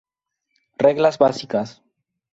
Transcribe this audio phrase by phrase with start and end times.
[0.79, 1.83] Reglas Básicas.